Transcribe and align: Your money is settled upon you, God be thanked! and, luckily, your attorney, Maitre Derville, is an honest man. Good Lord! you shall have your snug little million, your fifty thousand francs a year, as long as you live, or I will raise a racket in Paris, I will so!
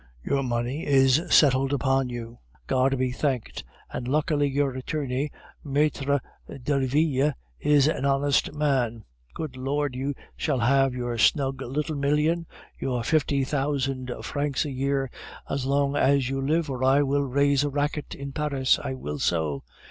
Your 0.23 0.41
money 0.41 0.83
is 0.87 1.21
settled 1.29 1.71
upon 1.71 2.09
you, 2.09 2.39
God 2.65 2.97
be 2.97 3.11
thanked! 3.11 3.63
and, 3.91 4.07
luckily, 4.07 4.47
your 4.49 4.71
attorney, 4.73 5.29
Maitre 5.63 6.19
Derville, 6.63 7.33
is 7.59 7.85
an 7.87 8.03
honest 8.03 8.51
man. 8.51 9.03
Good 9.35 9.55
Lord! 9.55 9.95
you 9.95 10.15
shall 10.35 10.57
have 10.61 10.95
your 10.95 11.19
snug 11.19 11.61
little 11.61 11.95
million, 11.95 12.47
your 12.79 13.03
fifty 13.03 13.43
thousand 13.43 14.11
francs 14.23 14.65
a 14.65 14.71
year, 14.71 15.11
as 15.47 15.67
long 15.67 15.95
as 15.95 16.29
you 16.31 16.41
live, 16.41 16.67
or 16.67 16.83
I 16.83 17.03
will 17.03 17.21
raise 17.21 17.63
a 17.63 17.69
racket 17.69 18.15
in 18.15 18.31
Paris, 18.31 18.79
I 18.83 18.95
will 18.95 19.19
so! 19.19 19.61